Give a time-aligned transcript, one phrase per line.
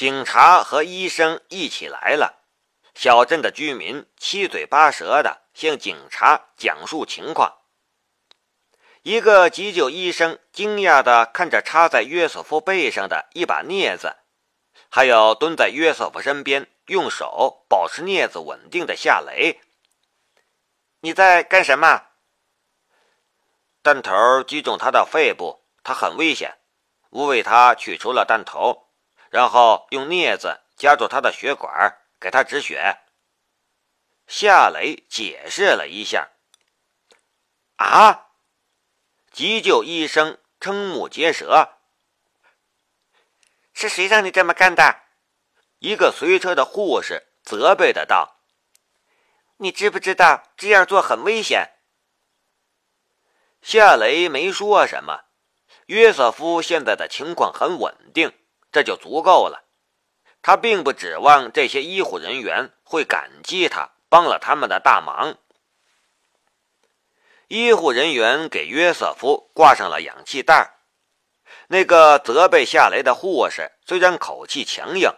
[0.00, 2.42] 警察和医生一起来了，
[2.94, 7.58] 小镇的居民七嘴八舌的向警察讲述情况。
[9.02, 14.16] 一个急救医生惊讶的看着插在约瑟夫背上的一把镊子，
[14.88, 19.60] 还有蹲在约瑟夫身边用手保持镊子稳定的夏雷。
[21.00, 22.06] 你在干什么？
[23.82, 26.56] 弹头击中他的肺部，他很危险。
[27.10, 28.86] 我为他取出了弹头，
[29.30, 32.98] 然后用镊子夹住他的血管，给他止血。
[34.26, 36.28] 夏雷解释了一下。
[37.76, 38.26] 啊！
[39.32, 41.78] 急救医生瞠目结舌。
[43.72, 45.02] 是谁让你这么干的？
[45.78, 48.40] 一个随车的护士责备的道
[49.58, 51.70] ：“你知不知道这样做很危险？”
[53.62, 55.24] 夏雷没说什么。
[55.86, 58.32] 约瑟夫现在的情况很稳定，
[58.72, 59.64] 这就足够了。
[60.42, 65.36] 他并不指望这些医护人员会感激他帮了他们的大忙。
[67.48, 70.76] 医护人员给约瑟夫挂上了氧气袋。
[71.66, 75.10] 那个责备夏雷的护士虽然口气强硬，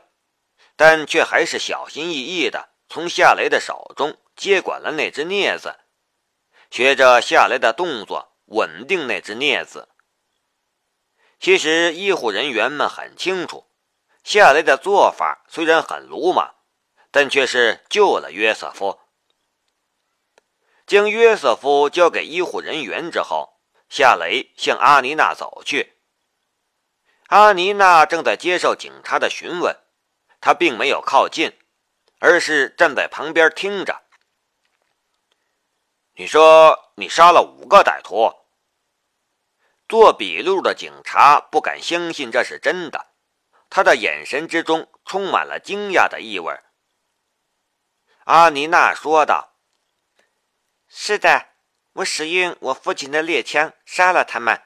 [0.77, 5.77] 但却还是小心翼翼的从夏雷的手中接管了那只镊子，
[6.71, 9.89] 学着夏雷的动作稳定那只镊子。
[11.43, 13.67] 其实医护人员们很清楚，
[14.23, 16.55] 夏雷的做法虽然很鲁莽，
[17.11, 19.01] 但却是救了约瑟夫。
[20.87, 25.95] 将约瑟夫交给医护人员之后，夏雷向阿妮娜走去。
[27.27, 29.77] 阿妮娜正在接受警察的询问，
[30.41, 31.59] 她并没有靠近，
[32.21, 34.03] 而是站在旁边听着。
[36.15, 38.33] 你说你杀了五个歹徒？
[39.93, 43.09] 做笔录的警察不敢相信这是真的，
[43.69, 46.59] 他的眼神之中充满了惊讶的意味。
[48.25, 49.53] 阿尼娜说道。
[50.89, 51.49] 是的，
[51.93, 54.63] 我使用我父亲的猎枪杀了他们，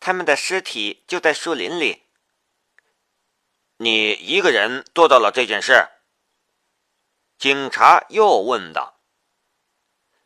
[0.00, 2.08] 他们的尸体就在树林里。
[3.76, 5.86] 你一个人做到了这件事？
[7.38, 8.98] 警察又问道。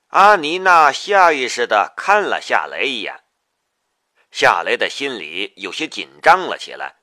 [0.06, 3.22] 阿尼娜下意识的看了夏雷一眼，
[4.32, 6.96] 夏雷的心里有些紧张了起来，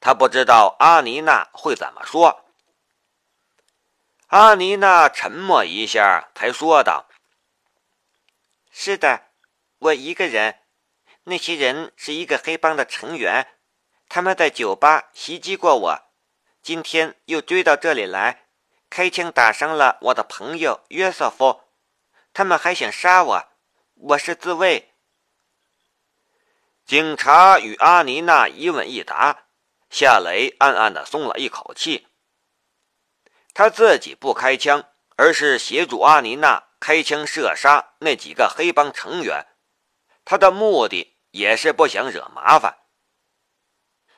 [0.00, 2.44] 他不知道阿妮娜会怎么说。
[4.26, 7.08] 阿妮娜沉默一下，才说道。
[8.70, 9.28] 是的，
[9.78, 10.60] 我一个人。
[11.24, 13.46] 那些人是一个黑帮的成员，
[14.08, 16.02] 他们在酒吧袭击过我，
[16.62, 18.46] 今天又追到这里来，
[18.90, 21.62] 开枪打伤了我的朋友约瑟夫。
[22.32, 23.48] 他们还想杀我，
[23.94, 24.94] 我是自卫。
[26.88, 29.42] 警察与阿妮娜一问一答，
[29.90, 32.06] 夏雷暗暗的松了一口气。
[33.52, 34.82] 他自己不开枪，
[35.14, 36.64] 而是协助阿妮娜。
[36.80, 39.44] 开枪射杀那几个黑帮成员，
[40.24, 42.78] 他的目的也是不想惹麻烦。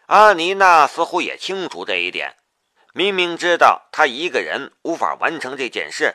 [0.06, 2.36] 阿妮娜似乎也清楚这一点，
[2.92, 6.14] 明明知道他一个人无法完成这件事，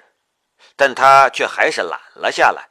[0.78, 2.70] 但他却还是揽了下来。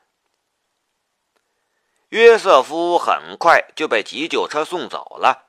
[2.15, 5.47] 约瑟夫很快就被急救车送走了，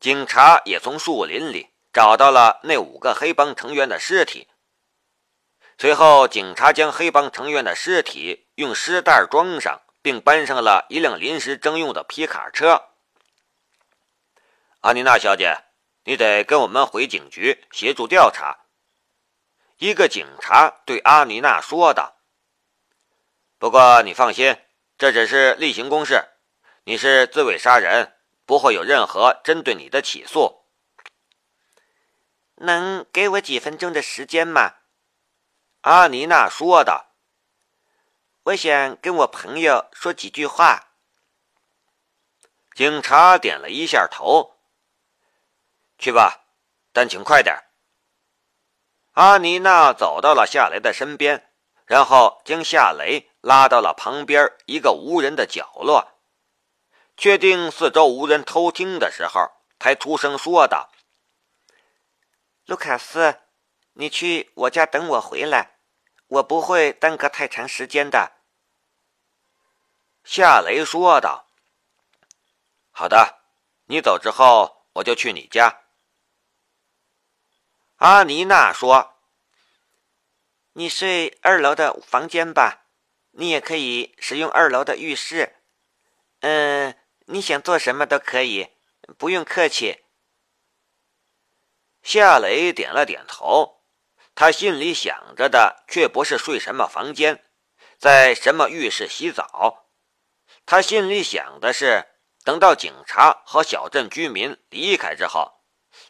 [0.00, 4.48] 警察也从树林里找到了那五个黑帮成员的尸体。
[5.76, 12.84] 随后，警察将黑帮成员的尸体用尸袋装上，并搬上了一辆临时征用的皮卡车。
[14.80, 15.58] 阿妮娜小姐，
[16.04, 18.60] 你得跟我们回警局协助调查。”
[19.76, 22.16] 一个警察对阿妮娜说道。
[23.60, 24.56] “不过你放心，
[25.02, 26.28] 这只是例行公事，
[26.84, 30.62] 你是自卫杀人，不会有任何针对你的起诉。”
[32.54, 34.74] 能给我几分钟的时间吗？
[35.80, 37.16] 阿妮娜说道
[38.46, 40.92] ：“我想跟我朋友说几句话。”
[42.72, 44.60] 警察点了一下头。
[45.98, 46.44] “去吧，
[46.92, 47.56] 但请快点。”
[49.14, 51.50] 阿妮娜走到了夏雷的身边，
[51.86, 56.18] 然后将夏雷拉到了旁边一个无人的角落，
[57.16, 60.90] 确定四周无人偷听的时候，才出声说道
[62.64, 63.40] ：“卢卡斯，
[63.92, 65.68] 你去我家等我回来。”
[66.32, 68.32] 我不会耽搁太长时间的，
[70.24, 71.46] 夏雷说道。
[72.90, 73.42] “好的，
[73.84, 75.80] 你走之后我就去你家。”
[78.00, 79.18] 阿妮娜说。
[80.72, 82.81] “你睡二楼的房间吧，
[83.32, 85.56] 你也可以使用二楼的浴室。
[86.40, 86.94] 嗯，
[87.26, 88.68] 你想做什么都可以，
[89.18, 90.00] 不用客气。”
[92.02, 93.82] 夏雷点了点头，
[94.34, 97.44] 他心里想着的却不是睡什么房间，
[97.96, 99.86] 在什么浴室洗澡，
[100.66, 102.06] 他心里想的是，
[102.42, 105.60] 等到警察和小镇居民离开之后，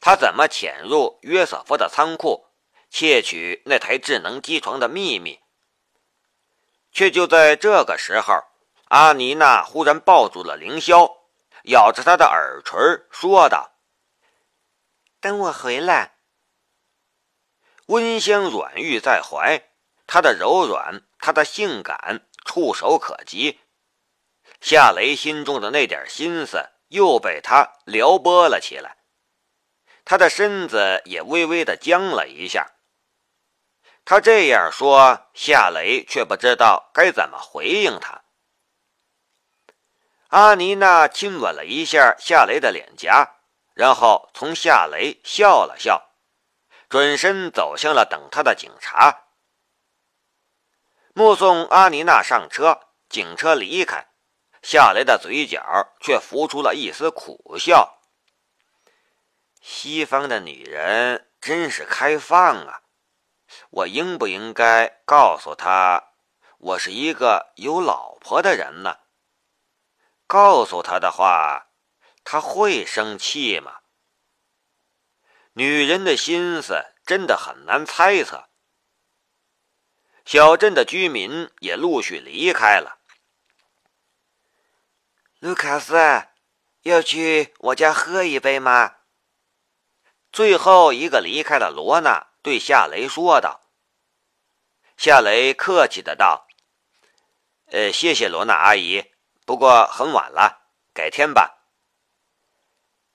[0.00, 2.46] 他怎么潜入约瑟夫的仓库，
[2.88, 5.41] 窃取那台智能机床的秘密。
[6.92, 8.44] 却就在这个时候，
[8.88, 11.10] 阿妮娜忽然抱住了凌霄，
[11.64, 12.78] 咬着他的耳垂
[13.10, 13.72] 说道。
[15.20, 16.16] 等我回来，
[17.86, 19.62] 温香软玉在怀，
[20.06, 23.60] 她的柔软，她的性感，触手可及。
[24.60, 28.98] 夏雷心中的那点心思又被他撩拨了起来，
[30.04, 32.72] 他的身子也微微的僵了一下。
[34.04, 38.22] 他这样说，夏雷却不知道该怎么回应他。
[40.28, 43.36] 阿妮娜亲吻了一下夏雷的脸颊。
[43.74, 46.10] 然后从夏雷笑了笑，
[46.90, 49.22] 转身走向了等他的警察。
[51.14, 54.08] 目送阿妮娜上车，警车离开，
[54.62, 57.98] 夏雷的嘴角却浮出了一丝苦笑。
[59.62, 62.82] 西方的女人真是开放啊！
[63.70, 66.12] 我应不应该告诉她，
[66.58, 68.98] 我是一个有老婆的人呢？
[70.26, 71.68] 告诉她的话。
[72.24, 73.80] 他会生气吗？
[75.54, 78.48] 女人的心思真的很难猜测。
[80.24, 83.00] 小镇的居民也陆续离开了。
[85.40, 85.96] 卢卡斯，
[86.82, 88.98] 要去我家喝一杯吗？
[90.30, 93.60] 最后一个离开了罗娜，对夏雷说道。
[94.96, 96.46] 夏雷客气的道
[97.72, 99.12] ：“呃，谢谢罗娜阿姨，
[99.46, 100.62] 不过很晚了，
[100.92, 101.58] 改天吧。”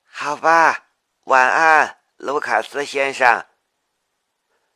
[0.10, 0.88] 好吧，
[1.26, 3.46] 晚安，卢卡斯先生。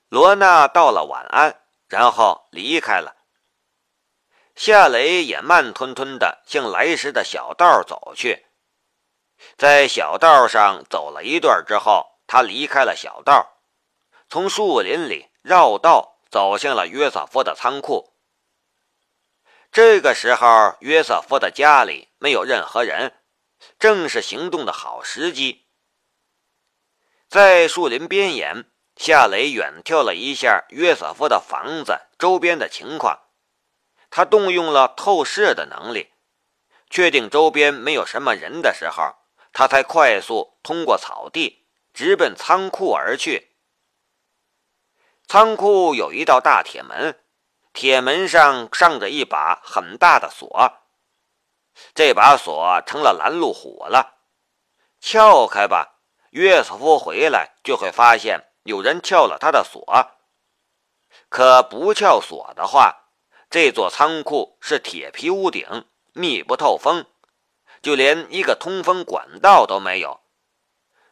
[0.10, 3.16] 罗娜道了晚安，然后离开了。
[4.56, 8.46] 夏雷也慢吞吞的向来时的小道走去。
[9.58, 13.51] 在小道上走了一段之后，他离开了小道，
[14.32, 18.14] 从树林里绕道走向了约瑟夫的仓库。
[19.74, 23.12] 这个时候，约瑟夫的家里没有任何人。
[23.78, 25.66] 正是行动的好时机。
[27.28, 33.20] 在树林边沿，夏雷远眺了一下约瑟夫的房子周边的情况，
[34.10, 36.14] 他动用了透视的能力，
[36.90, 39.14] 确定周边没有什么人的时候，
[39.52, 43.51] 他才快速通过草地，直奔仓库而去。
[45.32, 47.18] 仓库有一道大铁门，
[47.72, 50.74] 铁门上上着一把很大的锁。
[51.96, 54.18] 这把锁成了拦路虎了，
[55.00, 56.00] 撬开吧，
[56.32, 59.82] 约瑟夫回来就会发现有人撬了他的锁。
[61.30, 63.06] 可不撬锁的话，
[63.50, 67.06] 这座仓库是铁皮屋顶，密不透风，
[67.82, 70.21] 就连一个通风管道都没有。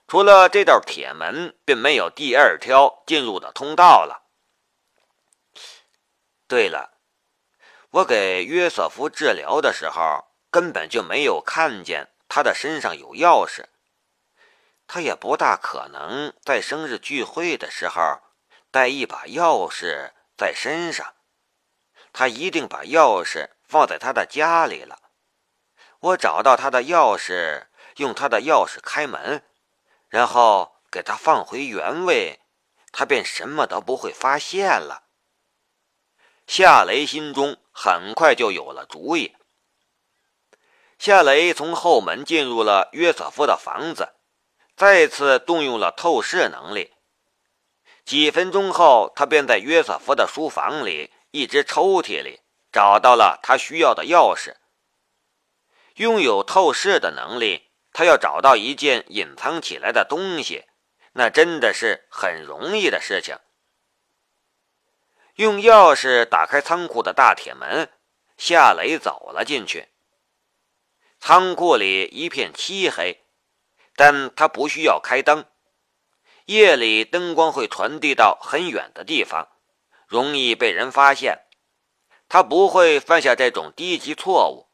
[0.10, 4.26] 除了这道铁门，并没有第二条进入的通道了。
[6.48, 6.98] 对了，
[7.92, 10.26] 我给约瑟夫治疗的时候。
[10.52, 13.66] 根本就没有看见他的身上有钥匙，
[14.88, 18.02] 他也不大可能在生日聚会的时候
[18.72, 21.14] 带一把钥匙在身上，
[22.12, 24.98] 他一定把钥匙放在他的家里了。
[26.00, 29.44] 我找到他的钥匙，用他的钥匙开门，
[30.10, 32.40] 然后给他放回原位，
[32.92, 35.04] 他便什么都不会发现了。
[36.48, 39.36] 夏雷心中很快就有了主意。
[40.98, 44.16] 夏雷从后门进入了约瑟夫的房子，
[44.76, 46.94] 再次动用了透视能力。
[48.04, 54.56] 几分钟后，他便在约瑟夫的书房里一只抽屉里找到了他需要的钥匙。
[55.96, 60.66] 拥有透视的能力，他要找到一件隐藏起来的东西，
[61.14, 63.38] 那真的是很容易的事情。
[65.36, 67.90] 用钥匙打开仓库的大铁门，
[68.38, 69.90] 夏雷走了进去。
[71.20, 73.26] 仓库里一片漆黑，
[73.96, 75.46] 但他不需要开灯。
[76.46, 79.50] 夜里灯光会传递到很远的地方，
[80.08, 81.46] 容易被人发现。
[82.28, 84.69] 他不会犯下这种低级错误。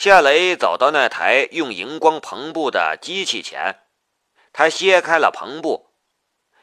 [0.00, 3.82] 夏雷走到那台用荧光篷布的机器前，
[4.50, 5.90] 他掀开了篷布，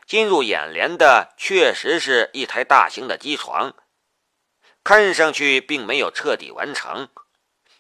[0.08, 3.76] 进入眼帘的确实是一台大型的机床，
[4.84, 7.10] 看上去并没有彻底完成。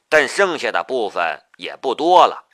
[0.08, 2.46] 但剩下的部分也不多了。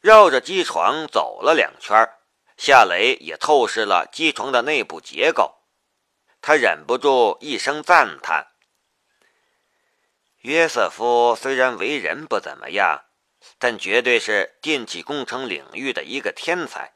[0.00, 2.08] 绕着机床走了两圈，
[2.56, 5.56] 夏雷也透视了机床的内部结构，
[6.40, 8.46] 他忍不住一声赞叹
[10.40, 13.04] ：“约瑟夫虽然为人不怎么样，
[13.58, 16.94] 但绝对是电气工程领域的一个天才。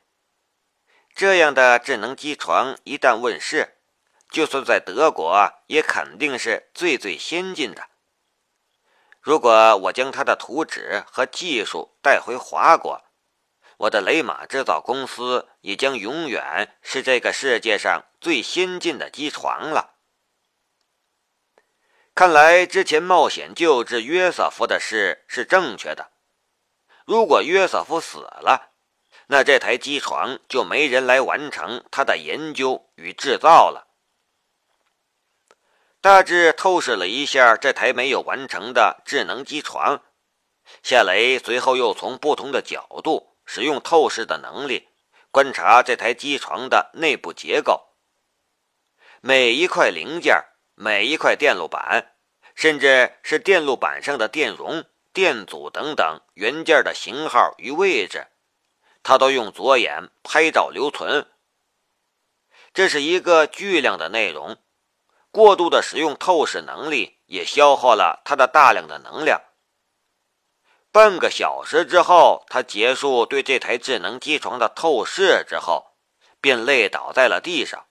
[1.14, 3.76] 这样的智能机床一旦问世，
[4.30, 7.88] 就算在德国，也肯定是最最先进的。”
[9.20, 13.04] 如果我将他的图纸和技术带回华国，
[13.76, 19.97] 我的雷马制造公司也将永远是这个世界上最先进的机床了。
[22.20, 26.10] 看来之前冒险救治约瑟夫的事是正确的。
[27.06, 28.72] 如果约瑟夫死了，
[29.28, 33.88] 那这台机床就没人来完成他的研究与制造了。
[36.02, 40.02] 大致透视了一下这台没有完成的智能机床，
[40.82, 44.88] 夏雷随后又从不同的角度使用透视的能力
[45.30, 47.94] 观察这台机床的内部结构。
[49.22, 50.44] 每一块零件、
[50.82, 52.14] 每一块电路板，
[52.54, 58.28] 甚至是电路板上的电容、电阻等等元件的型号与位置，
[59.02, 61.30] 他都用左眼拍照留存。
[62.72, 64.56] 这是一个巨量的内容。
[65.30, 69.42] 过度的使用透视能力也消耗了他的大量的能量。
[70.90, 75.99] 半个小时之后，他结束对这台智能机床的透视之后，
[76.40, 77.84] 便累倒在了地上。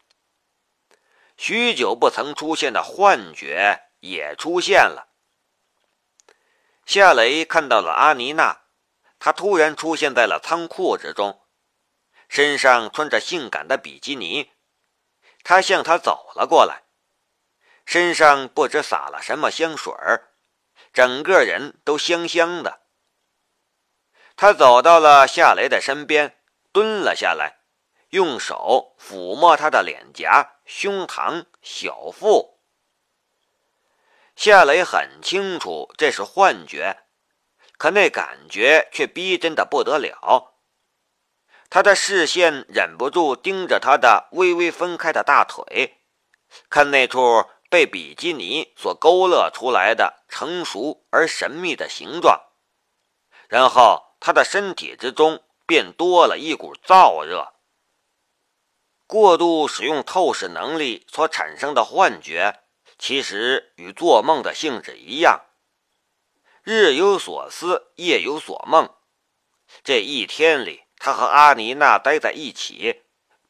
[1.42, 5.08] 许久不曾出现的幻觉也出现了。
[6.86, 8.64] 夏雷看到了阿妮娜，
[9.20, 11.42] 她突然出现在了仓库之中，
[12.28, 14.52] 身上穿着性感的比基尼，
[15.42, 16.84] 她向他走了过来。
[17.86, 19.94] 身上不知撒了什么香水，
[20.92, 22.82] 整个人都香香的。
[24.36, 26.38] 他走到了夏雷的身边，
[26.74, 27.60] 蹲了下来，
[28.10, 32.60] 用手抚摸他的脸颊、胸膛、小腹。
[34.36, 37.00] 夏雷很清楚这是幻觉，
[37.80, 40.54] 可那感觉却逼真的不得了。
[41.72, 45.98] 他的视线忍不住盯着他的微微分开的大腿，
[46.70, 47.50] 看那处。
[47.72, 52.42] 被比基尼所勾勒出来的成熟而神秘的形状，
[53.48, 57.54] 然后他的身体之中便多了一股燥热。
[59.10, 62.60] 过度使用透视能力所产生的幻觉，
[63.00, 65.46] 其实与做梦的性质一样，
[66.62, 68.88] 日有所思，夜有所梦。
[69.84, 73.02] 这一天里，他和阿妮娜待在一起，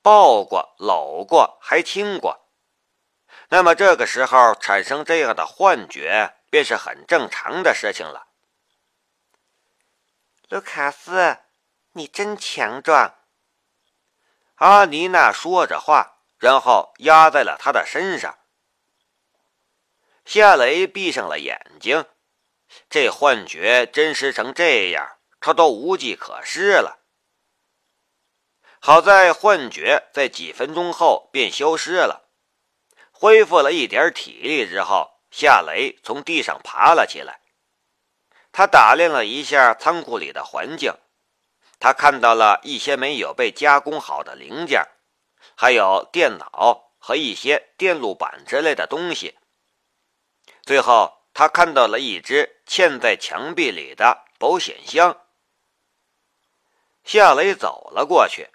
[0.01, 2.48] 抱过、搂过，还亲过。
[3.50, 8.28] 那么这个时候产生这样的幻觉，便是很正常的事情了。
[10.48, 11.39] 卢卡斯，
[11.92, 13.19] 你真强壮。
[14.60, 18.39] 阿妮娜说着话，然后压在了他的身上。
[20.25, 22.06] 夏雷闭上了眼睛，
[22.89, 27.00] 这幻觉真实成这样，他都无计可施了。
[28.82, 32.30] 好在幻觉在几分钟后便消失了。
[33.12, 37.39] 恢复了一点体力之后，夏雷从地上爬了起来。
[38.51, 40.94] 他打量了一下仓库里的环境，
[41.79, 44.86] 他看到了一些没有被加工好的零件，
[45.55, 49.38] 还有电脑和一些电路板之类的东西。
[50.63, 55.17] 最后，他看到了一只嵌在墙壁里的保险箱。
[57.05, 58.50] 夏雷走了过去，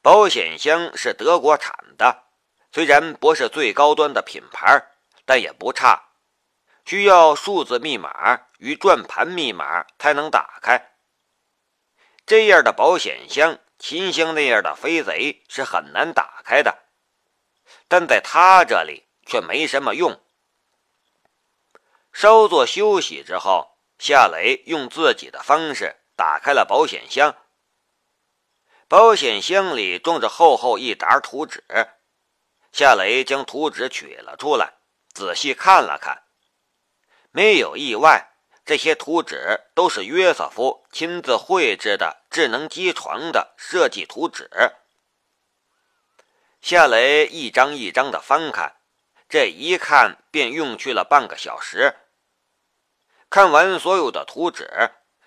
[0.00, 2.24] 保险箱是德国产的。
[2.72, 4.84] 虽然不是最高端的品牌，
[5.24, 6.08] 但也不差。
[6.86, 10.97] 需要数字密码与转盘密码才能打开。
[12.28, 16.78] 这样的保险箱，秦香那样的飞贼是很难打开的，
[17.88, 20.20] 但在他这里却没什么用。
[22.12, 27.34] 稍作休息之后，夏雷用自己的方式打开了保险箱。
[28.88, 31.64] 保险箱里装着厚厚一沓图纸。
[32.72, 34.74] 夏雷将图纸取了出来，
[35.14, 36.24] 仔细看了看，
[37.30, 38.34] 没有意外，
[38.68, 44.50] 这些图纸都是约瑟夫亲自绘制的智能机床的设计图纸。
[46.60, 48.76] 夏雷一张一张的翻看，
[49.26, 51.94] 这一看便用去了半个小时。
[53.30, 54.68] 看完所有的图纸，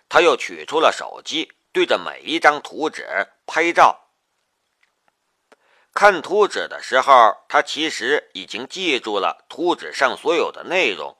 [0.07, 4.11] 他又取出了手机，对着每一张图纸拍照。
[5.95, 11.17] 看图纸的时候，他其实已经记住了图纸上所有的内容。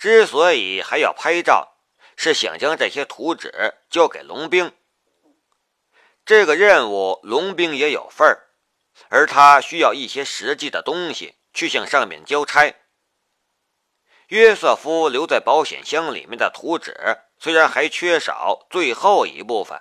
[0.00, 1.74] 之所以还要拍照，
[2.16, 4.72] 是想将这些图纸交给龙兵。
[6.24, 8.48] 这个任务，龙兵也有份儿，
[9.10, 12.76] 而他需要一些实际的东西去向上面交差。
[14.28, 19.78] 约瑟夫留在保险箱里面的图纸，虽然还缺少最后一部分，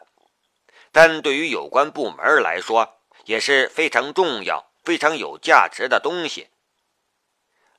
[0.91, 6.49] 但对于有关部门来说也是非常重要、非常有价值的东西。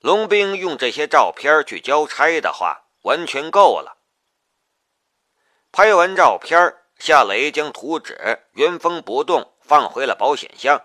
[0.00, 3.98] 龙兵用这些照片去交差的话，完全够了。
[5.72, 6.76] 拍完照片。
[7.02, 10.84] 夏雷将图纸原封不动放回了保险箱，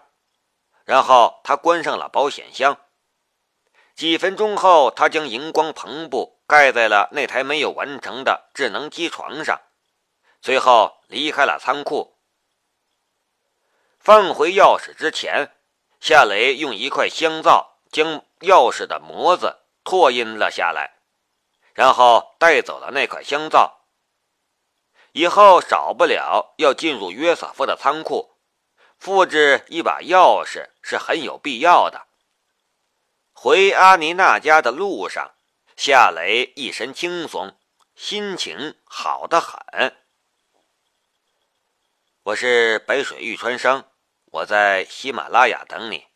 [0.85, 2.79] 然后他关上了保险箱。
[3.95, 9.59] 几分钟后，他将荧光篷布盖在了那台没有完成的智能机床上，
[10.41, 12.17] 随后离开了仓库。
[13.99, 15.51] 放回钥匙之前，
[15.99, 20.95] 夏雷用一块香皂将钥匙的模子拓印了下来，
[21.73, 23.81] 然后带走了那块香皂。
[25.13, 28.35] 以后少不了要进入约瑟夫的仓库，
[28.97, 32.07] 复制一把钥匙是很有必要的。
[33.31, 35.35] 回阿尼娜家的路上，
[35.77, 37.57] 夏雷一身轻松，
[37.95, 39.95] 心情好得很。
[42.23, 43.85] 我是北水玉川生，
[44.25, 46.07] 我在喜马拉雅等你。